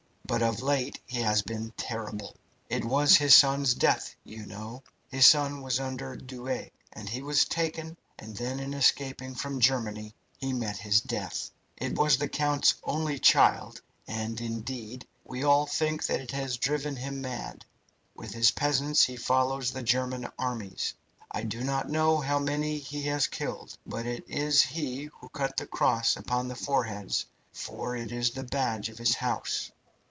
But 0.23 0.41
of 0.43 0.61
late 0.61 0.97
he 1.05 1.17
has 1.19 1.41
been 1.41 1.73
terrible. 1.75 2.37
It 2.69 2.85
was 2.85 3.17
his 3.17 3.35
son's 3.35 3.73
death, 3.73 4.15
you 4.23 4.45
know. 4.45 4.81
His 5.09 5.27
son 5.27 5.61
was 5.61 5.77
under 5.77 6.15
Douay, 6.15 6.69
and 6.93 7.09
he 7.09 7.21
was 7.21 7.43
taken, 7.43 7.97
and 8.17 8.37
then 8.37 8.61
in 8.61 8.73
escaping 8.73 9.35
from 9.35 9.59
Germany 9.59 10.13
he 10.37 10.53
met 10.53 10.77
his 10.77 11.01
death. 11.01 11.51
It 11.75 11.95
was 11.97 12.15
the 12.17 12.29
count's 12.29 12.75
only 12.85 13.19
child, 13.19 13.81
and 14.07 14.39
indeed 14.39 15.05
we 15.25 15.43
all 15.43 15.65
think 15.65 16.05
that 16.05 16.21
it 16.21 16.31
has 16.31 16.55
driven 16.55 16.95
him 16.95 17.19
mad. 17.19 17.65
With 18.15 18.33
his 18.33 18.51
peasants 18.51 19.03
he 19.03 19.17
follows 19.17 19.71
the 19.71 19.83
German 19.83 20.29
armies. 20.39 20.93
I 21.29 21.43
do 21.43 21.61
not 21.61 21.89
know 21.89 22.21
how 22.21 22.39
many 22.39 22.77
he 22.77 23.01
has 23.01 23.27
killed, 23.27 23.77
but 23.85 24.05
it 24.05 24.23
is 24.29 24.61
he 24.61 25.09
who 25.19 25.27
cut 25.27 25.57
the 25.57 25.67
cross 25.67 26.15
upon 26.15 26.47
the 26.47 26.55
foreheads, 26.55 27.25
for 27.51 27.97
it 27.97 28.13
is 28.13 28.31
the 28.31 28.43
badge 28.45 28.87
of 28.87 28.97
his 28.97 29.15
house." 29.15 29.69